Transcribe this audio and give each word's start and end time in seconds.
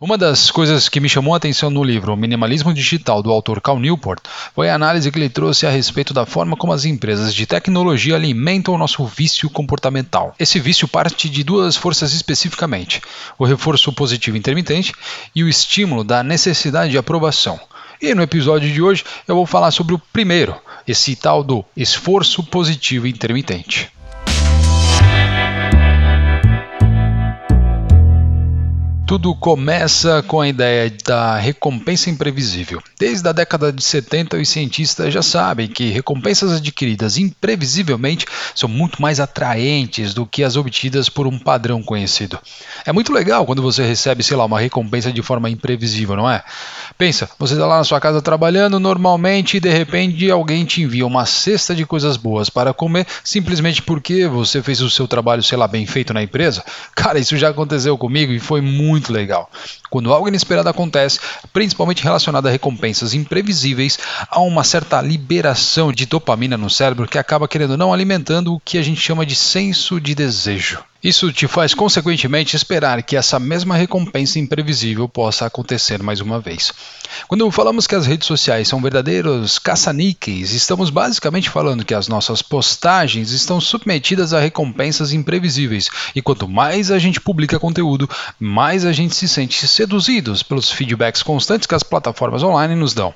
Uma 0.00 0.16
das 0.16 0.48
coisas 0.48 0.88
que 0.88 1.00
me 1.00 1.08
chamou 1.08 1.34
a 1.34 1.38
atenção 1.38 1.70
no 1.70 1.82
livro 1.82 2.12
O 2.12 2.16
Minimalismo 2.16 2.72
Digital 2.72 3.20
do 3.20 3.32
autor 3.32 3.60
Cal 3.60 3.80
Newport 3.80 4.20
foi 4.54 4.70
a 4.70 4.74
análise 4.76 5.10
que 5.10 5.18
ele 5.18 5.28
trouxe 5.28 5.66
a 5.66 5.70
respeito 5.70 6.14
da 6.14 6.24
forma 6.24 6.56
como 6.56 6.72
as 6.72 6.84
empresas 6.84 7.34
de 7.34 7.44
tecnologia 7.44 8.14
alimentam 8.14 8.72
o 8.72 8.78
nosso 8.78 9.04
vício 9.04 9.50
comportamental. 9.50 10.36
Esse 10.38 10.60
vício 10.60 10.86
parte 10.86 11.28
de 11.28 11.42
duas 11.42 11.76
forças 11.76 12.12
especificamente: 12.12 13.02
o 13.36 13.44
reforço 13.44 13.92
positivo 13.92 14.36
intermitente 14.36 14.92
e 15.34 15.42
o 15.42 15.48
estímulo 15.48 16.04
da 16.04 16.22
necessidade 16.22 16.92
de 16.92 16.98
aprovação. 16.98 17.58
E 18.00 18.14
no 18.14 18.22
episódio 18.22 18.72
de 18.72 18.80
hoje 18.80 19.02
eu 19.26 19.34
vou 19.34 19.46
falar 19.46 19.72
sobre 19.72 19.96
o 19.96 19.98
primeiro, 20.12 20.54
esse 20.86 21.16
tal 21.16 21.42
do 21.42 21.64
esforço 21.76 22.44
positivo 22.44 23.08
intermitente. 23.08 23.90
Tudo 29.08 29.34
começa 29.34 30.22
com 30.24 30.38
a 30.38 30.46
ideia 30.46 30.92
da 31.02 31.38
recompensa 31.38 32.10
imprevisível. 32.10 32.82
Desde 32.98 33.26
a 33.26 33.32
década 33.32 33.72
de 33.72 33.82
70, 33.82 34.36
os 34.36 34.50
cientistas 34.50 35.14
já 35.14 35.22
sabem 35.22 35.66
que 35.66 35.88
recompensas 35.88 36.52
adquiridas 36.52 37.16
imprevisivelmente 37.16 38.26
são 38.54 38.68
muito 38.68 39.00
mais 39.00 39.18
atraentes 39.18 40.12
do 40.12 40.26
que 40.26 40.44
as 40.44 40.56
obtidas 40.56 41.08
por 41.08 41.26
um 41.26 41.38
padrão 41.38 41.82
conhecido. 41.82 42.38
É 42.84 42.92
muito 42.92 43.10
legal 43.10 43.46
quando 43.46 43.62
você 43.62 43.82
recebe, 43.82 44.22
sei 44.22 44.36
lá, 44.36 44.44
uma 44.44 44.60
recompensa 44.60 45.10
de 45.10 45.22
forma 45.22 45.48
imprevisível, 45.48 46.14
não 46.14 46.30
é? 46.30 46.44
Pensa, 46.98 47.30
você 47.38 47.54
está 47.54 47.64
lá 47.64 47.78
na 47.78 47.84
sua 47.84 48.00
casa 48.00 48.20
trabalhando 48.20 48.78
normalmente 48.78 49.56
e 49.56 49.60
de 49.60 49.70
repente 49.70 50.30
alguém 50.30 50.66
te 50.66 50.82
envia 50.82 51.06
uma 51.06 51.24
cesta 51.24 51.74
de 51.74 51.86
coisas 51.86 52.18
boas 52.18 52.50
para 52.50 52.74
comer 52.74 53.06
simplesmente 53.24 53.80
porque 53.80 54.26
você 54.26 54.62
fez 54.62 54.82
o 54.82 54.90
seu 54.90 55.08
trabalho, 55.08 55.42
sei 55.42 55.56
lá, 55.56 55.66
bem 55.66 55.86
feito 55.86 56.12
na 56.12 56.22
empresa. 56.22 56.62
Cara, 56.94 57.18
isso 57.18 57.38
já 57.38 57.48
aconteceu 57.48 57.96
comigo 57.96 58.32
e 58.32 58.38
foi 58.38 58.60
muito 58.60 58.97
muito 58.98 59.12
legal. 59.12 59.50
Quando 59.88 60.12
algo 60.12 60.28
inesperado 60.28 60.68
acontece, 60.68 61.20
principalmente 61.52 62.02
relacionado 62.02 62.46
a 62.46 62.50
recompensas 62.50 63.14
imprevisíveis, 63.14 63.98
há 64.28 64.40
uma 64.40 64.64
certa 64.64 65.00
liberação 65.00 65.92
de 65.92 66.04
dopamina 66.04 66.56
no 66.56 66.68
cérebro 66.68 67.06
que 67.06 67.18
acaba 67.18 67.48
querendo 67.48 67.76
não 67.76 67.92
alimentando 67.92 68.54
o 68.54 68.60
que 68.60 68.76
a 68.76 68.82
gente 68.82 69.00
chama 69.00 69.24
de 69.24 69.36
senso 69.36 70.00
de 70.00 70.14
desejo. 70.14 70.82
Isso 71.02 71.32
te 71.32 71.46
faz, 71.46 71.74
consequentemente, 71.74 72.56
esperar 72.56 73.04
que 73.04 73.16
essa 73.16 73.38
mesma 73.38 73.76
recompensa 73.76 74.40
imprevisível 74.40 75.08
possa 75.08 75.46
acontecer 75.46 76.02
mais 76.02 76.20
uma 76.20 76.40
vez. 76.40 76.72
Quando 77.28 77.48
falamos 77.52 77.86
que 77.86 77.94
as 77.94 78.04
redes 78.04 78.26
sociais 78.26 78.66
são 78.66 78.82
verdadeiros 78.82 79.60
caça-níqueis, 79.60 80.52
estamos 80.52 80.90
basicamente 80.90 81.50
falando 81.50 81.84
que 81.84 81.94
as 81.94 82.08
nossas 82.08 82.42
postagens 82.42 83.30
estão 83.30 83.60
submetidas 83.60 84.32
a 84.32 84.40
recompensas 84.40 85.12
imprevisíveis, 85.12 85.88
e 86.16 86.20
quanto 86.20 86.48
mais 86.48 86.90
a 86.90 86.98
gente 86.98 87.20
publica 87.20 87.60
conteúdo, 87.60 88.10
mais 88.40 88.84
a 88.84 88.92
gente 88.92 89.14
se 89.14 89.28
sente 89.28 89.68
seduzidos 89.68 90.42
pelos 90.42 90.68
feedbacks 90.68 91.22
constantes 91.22 91.68
que 91.68 91.76
as 91.76 91.84
plataformas 91.84 92.42
online 92.42 92.74
nos 92.74 92.92
dão 92.92 93.14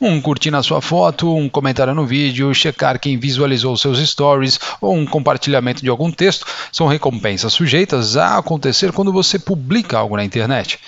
um 0.00 0.20
curtir 0.20 0.50
na 0.50 0.62
sua 0.62 0.80
foto, 0.80 1.34
um 1.34 1.48
comentário 1.48 1.94
no 1.94 2.06
vídeo, 2.06 2.54
checar 2.54 3.00
quem 3.00 3.18
visualizou 3.18 3.76
seus 3.76 3.98
stories 3.98 4.58
ou 4.80 4.94
um 4.94 5.04
compartilhamento 5.04 5.82
de 5.82 5.88
algum 5.88 6.10
texto 6.10 6.46
são 6.70 6.86
recompensas 6.86 7.52
sujeitas 7.52 8.16
a 8.16 8.38
acontecer 8.38 8.92
quando 8.92 9.12
você 9.12 9.38
publica 9.38 9.98
algo 9.98 10.16
na 10.16 10.24
internet. 10.24 10.78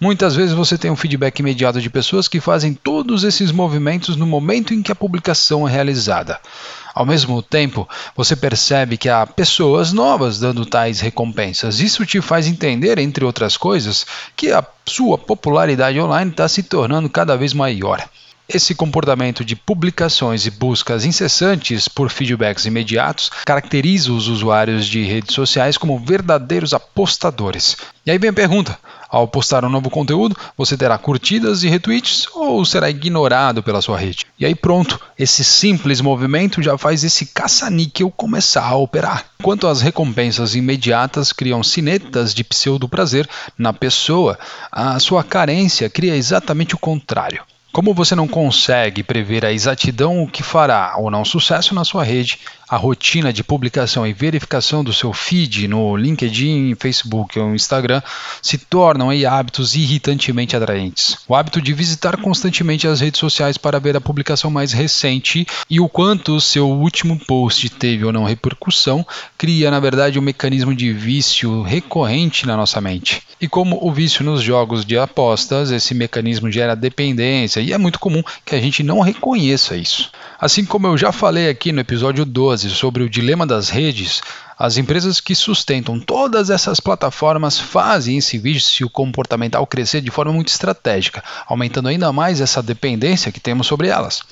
Muitas 0.00 0.36
vezes 0.36 0.54
você 0.54 0.78
tem 0.78 0.90
um 0.90 0.96
feedback 0.96 1.40
imediato 1.40 1.80
de 1.80 1.90
pessoas 1.90 2.28
que 2.28 2.40
fazem 2.40 2.72
todos 2.72 3.24
esses 3.24 3.50
movimentos 3.50 4.16
no 4.16 4.26
momento 4.26 4.72
em 4.72 4.82
que 4.82 4.92
a 4.92 4.96
publicação 4.96 5.66
é 5.66 5.72
realizada. 5.72 6.38
Ao 6.94 7.06
mesmo 7.06 7.42
tempo, 7.42 7.88
você 8.14 8.36
percebe 8.36 8.96
que 8.96 9.08
há 9.08 9.26
pessoas 9.26 9.92
novas 9.92 10.38
dando 10.38 10.64
tais 10.64 11.00
recompensas. 11.00 11.80
Isso 11.80 12.06
te 12.06 12.20
faz 12.20 12.46
entender, 12.46 12.98
entre 12.98 13.24
outras 13.24 13.56
coisas, 13.56 14.06
que 14.36 14.52
a 14.52 14.64
sua 14.84 15.18
popularidade 15.18 15.98
online 15.98 16.30
está 16.30 16.48
se 16.48 16.62
tornando 16.62 17.08
cada 17.08 17.36
vez 17.36 17.52
maior. 17.52 18.08
Esse 18.50 18.74
comportamento 18.74 19.44
de 19.44 19.54
publicações 19.54 20.46
e 20.46 20.50
buscas 20.50 21.04
incessantes 21.04 21.86
por 21.86 22.08
feedbacks 22.08 22.64
imediatos 22.64 23.30
caracteriza 23.44 24.10
os 24.10 24.26
usuários 24.26 24.86
de 24.86 25.02
redes 25.04 25.34
sociais 25.34 25.76
como 25.76 25.98
verdadeiros 25.98 26.72
apostadores. 26.72 27.76
E 28.06 28.10
aí 28.10 28.16
vem 28.16 28.30
a 28.30 28.32
pergunta: 28.32 28.78
ao 29.06 29.28
postar 29.28 29.66
um 29.66 29.68
novo 29.68 29.90
conteúdo, 29.90 30.34
você 30.56 30.78
terá 30.78 30.96
curtidas 30.96 31.62
e 31.62 31.68
retweets 31.68 32.26
ou 32.34 32.64
será 32.64 32.88
ignorado 32.88 33.62
pela 33.62 33.82
sua 33.82 33.98
rede? 33.98 34.24
E 34.38 34.46
aí 34.46 34.54
pronto, 34.54 34.98
esse 35.18 35.44
simples 35.44 36.00
movimento 36.00 36.62
já 36.62 36.78
faz 36.78 37.04
esse 37.04 37.26
caça-níquel 37.26 38.10
começar 38.10 38.64
a 38.64 38.76
operar. 38.76 39.26
Quanto 39.42 39.66
às 39.66 39.82
recompensas 39.82 40.54
imediatas 40.54 41.32
criam 41.32 41.62
cinetas 41.62 42.32
de 42.32 42.42
pseudo-prazer 42.44 43.28
na 43.58 43.74
pessoa, 43.74 44.38
a 44.72 44.98
sua 44.98 45.22
carência 45.22 45.90
cria 45.90 46.16
exatamente 46.16 46.74
o 46.74 46.78
contrário. 46.78 47.42
Como 47.72 47.94
você 47.94 48.14
não 48.14 48.26
consegue 48.26 49.02
prever 49.02 49.44
a 49.44 49.52
exatidão 49.52 50.22
o 50.22 50.28
que 50.28 50.42
fará 50.42 50.94
ou 50.96 51.10
não 51.10 51.24
sucesso 51.24 51.74
na 51.74 51.84
sua 51.84 52.02
rede, 52.02 52.38
a 52.68 52.76
rotina 52.76 53.32
de 53.32 53.42
publicação 53.42 54.06
e 54.06 54.12
verificação 54.12 54.84
do 54.84 54.92
seu 54.92 55.12
feed 55.12 55.66
no 55.68 55.96
LinkedIn, 55.96 56.74
Facebook 56.74 57.38
ou 57.38 57.54
Instagram 57.54 58.02
se 58.42 58.58
tornam 58.58 59.10
aí 59.10 59.24
hábitos 59.24 59.74
irritantemente 59.74 60.54
atraentes. 60.54 61.16
O 61.26 61.34
hábito 61.34 61.62
de 61.62 61.72
visitar 61.72 62.16
constantemente 62.18 62.86
as 62.86 63.00
redes 63.00 63.20
sociais 63.20 63.56
para 63.56 63.80
ver 63.80 63.96
a 63.96 64.00
publicação 64.00 64.50
mais 64.50 64.72
recente 64.72 65.46
e 65.70 65.80
o 65.80 65.88
quanto 65.88 66.36
o 66.36 66.40
seu 66.40 66.68
último 66.68 67.18
post 67.26 67.70
teve 67.70 68.04
ou 68.04 68.12
não 68.12 68.24
repercussão 68.24 69.06
cria, 69.36 69.70
na 69.70 69.80
verdade, 69.80 70.18
um 70.18 70.22
mecanismo 70.22 70.74
de 70.74 70.92
vício 70.92 71.62
recorrente 71.62 72.46
na 72.46 72.56
nossa 72.56 72.80
mente. 72.80 73.22
E 73.40 73.48
como 73.48 73.78
o 73.80 73.92
vício 73.92 74.24
nos 74.24 74.42
jogos 74.42 74.84
de 74.84 74.98
apostas, 74.98 75.70
esse 75.70 75.94
mecanismo 75.94 76.50
gera 76.50 76.74
dependência 76.74 77.60
e 77.60 77.72
é 77.72 77.78
muito 77.78 77.98
comum 77.98 78.22
que 78.44 78.54
a 78.54 78.60
gente 78.60 78.82
não 78.82 79.00
reconheça 79.00 79.76
isso. 79.76 80.10
Assim 80.40 80.64
como 80.64 80.86
eu 80.86 80.96
já 80.96 81.12
falei 81.12 81.48
aqui 81.48 81.72
no 81.72 81.80
episódio 81.80 82.24
12 82.24 82.57
sobre 82.62 83.02
o 83.02 83.10
dilema 83.10 83.46
das 83.46 83.68
redes, 83.68 84.22
as 84.58 84.76
empresas 84.76 85.20
que 85.20 85.34
sustentam 85.34 86.00
todas 86.00 86.50
essas 86.50 86.80
plataformas 86.80 87.58
fazem 87.58 88.18
esse 88.18 88.38
vício 88.38 88.90
comportamental 88.90 89.66
crescer 89.66 90.00
de 90.00 90.10
forma 90.10 90.32
muito 90.32 90.48
estratégica, 90.48 91.22
aumentando 91.46 91.88
ainda 91.88 92.12
mais 92.12 92.40
essa 92.40 92.62
dependência 92.62 93.30
que 93.30 93.38
temos 93.38 93.66
sobre 93.66 93.88
elas. 93.88 94.22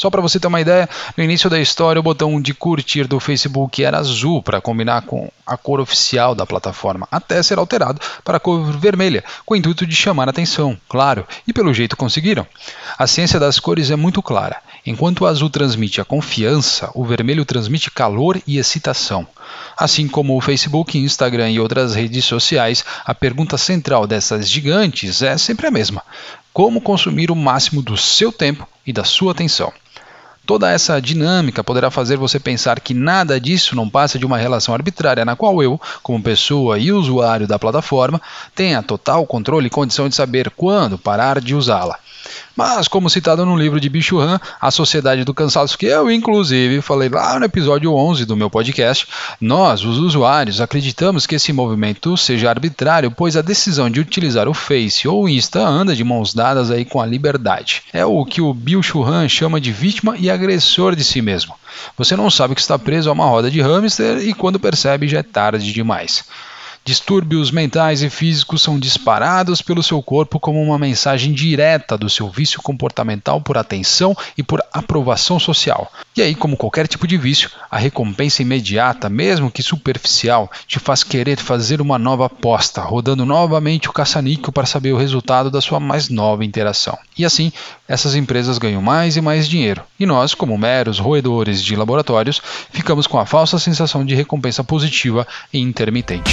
Só 0.00 0.08
para 0.08 0.22
você 0.22 0.40
ter 0.40 0.46
uma 0.46 0.62
ideia, 0.62 0.88
no 1.14 1.22
início 1.22 1.50
da 1.50 1.60
história 1.60 2.00
o 2.00 2.02
botão 2.02 2.40
de 2.40 2.54
curtir 2.54 3.06
do 3.06 3.20
Facebook 3.20 3.84
era 3.84 3.98
azul 3.98 4.42
para 4.42 4.58
combinar 4.58 5.02
com 5.02 5.30
a 5.46 5.58
cor 5.58 5.78
oficial 5.78 6.34
da 6.34 6.46
plataforma, 6.46 7.06
até 7.10 7.42
ser 7.42 7.58
alterado 7.58 8.00
para 8.24 8.38
a 8.38 8.40
cor 8.40 8.72
vermelha, 8.78 9.22
com 9.44 9.52
o 9.52 9.56
intuito 9.58 9.86
de 9.86 9.94
chamar 9.94 10.26
atenção, 10.26 10.74
claro, 10.88 11.26
e 11.46 11.52
pelo 11.52 11.74
jeito 11.74 11.98
conseguiram. 11.98 12.46
A 12.96 13.06
ciência 13.06 13.38
das 13.38 13.60
cores 13.60 13.90
é 13.90 13.96
muito 13.96 14.22
clara. 14.22 14.56
Enquanto 14.84 15.20
o 15.20 15.26
azul 15.26 15.50
transmite 15.50 16.00
a 16.00 16.04
confiança, 16.04 16.90
o 16.94 17.04
vermelho 17.04 17.44
transmite 17.44 17.90
calor 17.90 18.40
e 18.46 18.58
excitação. 18.58 19.26
Assim 19.76 20.08
como 20.08 20.36
o 20.36 20.40
Facebook, 20.40 20.96
Instagram 20.98 21.50
e 21.50 21.60
outras 21.60 21.94
redes 21.94 22.24
sociais, 22.24 22.84
a 23.04 23.14
pergunta 23.14 23.58
central 23.58 24.06
dessas 24.06 24.48
gigantes 24.48 25.22
é 25.22 25.36
sempre 25.36 25.66
a 25.66 25.70
mesma: 25.70 26.02
como 26.52 26.80
consumir 26.80 27.30
o 27.30 27.36
máximo 27.36 27.82
do 27.82 27.96
seu 27.96 28.32
tempo 28.32 28.66
e 28.86 28.92
da 28.92 29.04
sua 29.04 29.32
atenção? 29.32 29.72
Toda 30.46 30.70
essa 30.70 31.00
dinâmica 31.00 31.62
poderá 31.62 31.90
fazer 31.90 32.16
você 32.16 32.40
pensar 32.40 32.80
que 32.80 32.92
nada 32.92 33.38
disso 33.38 33.76
não 33.76 33.88
passa 33.88 34.18
de 34.18 34.26
uma 34.26 34.36
relação 34.36 34.74
arbitrária 34.74 35.24
na 35.24 35.36
qual 35.36 35.62
eu, 35.62 35.80
como 36.02 36.22
pessoa 36.22 36.78
e 36.78 36.90
usuário 36.90 37.46
da 37.46 37.58
plataforma, 37.58 38.20
tenha 38.54 38.82
total 38.82 39.24
controle 39.26 39.68
e 39.68 39.70
condição 39.70 40.08
de 40.08 40.14
saber 40.14 40.50
quando 40.50 40.98
parar 40.98 41.40
de 41.40 41.54
usá-la. 41.54 41.98
Mas, 42.56 42.88
como 42.88 43.08
citado 43.08 43.46
no 43.46 43.56
livro 43.56 43.80
de 43.80 43.88
Bicho 43.88 44.18
Han, 44.18 44.40
A 44.60 44.70
Sociedade 44.70 45.24
do 45.24 45.32
Cansaço, 45.32 45.78
que 45.78 45.86
eu 45.86 46.10
inclusive 46.10 46.82
falei 46.82 47.08
lá 47.08 47.38
no 47.38 47.44
episódio 47.44 47.94
11 47.94 48.26
do 48.26 48.36
meu 48.36 48.50
podcast, 48.50 49.06
nós, 49.40 49.84
os 49.84 49.98
usuários, 49.98 50.60
acreditamos 50.60 51.26
que 51.26 51.36
esse 51.36 51.52
movimento 51.52 52.16
seja 52.16 52.50
arbitrário, 52.50 53.10
pois 53.10 53.36
a 53.36 53.42
decisão 53.42 53.88
de 53.88 54.00
utilizar 54.00 54.48
o 54.48 54.54
Face 54.54 55.08
ou 55.08 55.24
o 55.24 55.28
Insta 55.28 55.60
anda 55.60 55.96
de 55.96 56.04
mãos 56.04 56.34
dadas 56.34 56.70
aí 56.70 56.84
com 56.84 57.00
a 57.00 57.06
liberdade. 57.06 57.82
É 57.92 58.04
o 58.04 58.24
que 58.24 58.40
o 58.40 58.52
Bill 58.52 58.82
Churran 58.82 59.28
chama 59.28 59.60
de 59.60 59.72
vítima 59.72 60.16
e 60.18 60.30
agressor 60.30 60.94
de 60.94 61.04
si 61.04 61.22
mesmo. 61.22 61.54
Você 61.96 62.16
não 62.16 62.30
sabe 62.30 62.54
que 62.54 62.60
está 62.60 62.78
preso 62.78 63.08
a 63.08 63.12
uma 63.12 63.26
roda 63.26 63.50
de 63.50 63.60
hamster 63.60 64.18
e 64.18 64.34
quando 64.34 64.60
percebe 64.60 65.08
já 65.08 65.20
é 65.20 65.22
tarde 65.22 65.72
demais. 65.72 66.24
Distúrbios 66.90 67.52
mentais 67.52 68.02
e 68.02 68.10
físicos 68.10 68.62
são 68.62 68.76
disparados 68.76 69.62
pelo 69.62 69.80
seu 69.80 70.02
corpo 70.02 70.40
como 70.40 70.60
uma 70.60 70.76
mensagem 70.76 71.32
direta 71.32 71.96
do 71.96 72.10
seu 72.10 72.28
vício 72.28 72.60
comportamental 72.60 73.40
por 73.40 73.56
atenção 73.56 74.12
e 74.36 74.42
por 74.42 74.60
aprovação 74.72 75.38
social. 75.38 75.92
E 76.16 76.20
aí, 76.20 76.34
como 76.34 76.56
qualquer 76.56 76.88
tipo 76.88 77.06
de 77.06 77.16
vício, 77.16 77.48
a 77.70 77.78
recompensa 77.78 78.42
imediata, 78.42 79.08
mesmo 79.08 79.52
que 79.52 79.62
superficial, 79.62 80.50
te 80.66 80.80
faz 80.80 81.04
querer 81.04 81.38
fazer 81.38 81.80
uma 81.80 81.96
nova 81.96 82.26
aposta, 82.26 82.82
rodando 82.82 83.24
novamente 83.24 83.88
o 83.88 83.92
caça-níquel 83.92 84.50
para 84.50 84.66
saber 84.66 84.92
o 84.92 84.98
resultado 84.98 85.48
da 85.48 85.60
sua 85.60 85.78
mais 85.78 86.08
nova 86.08 86.44
interação. 86.44 86.98
E 87.16 87.24
assim, 87.24 87.52
essas 87.90 88.14
empresas 88.14 88.56
ganham 88.56 88.80
mais 88.80 89.16
e 89.16 89.20
mais 89.20 89.48
dinheiro. 89.48 89.82
E 89.98 90.06
nós, 90.06 90.32
como 90.32 90.56
meros 90.56 91.00
roedores 91.00 91.60
de 91.60 91.74
laboratórios, 91.74 92.40
ficamos 92.70 93.08
com 93.08 93.18
a 93.18 93.26
falsa 93.26 93.58
sensação 93.58 94.06
de 94.06 94.14
recompensa 94.14 94.62
positiva 94.62 95.26
e 95.52 95.58
intermitente. 95.58 96.30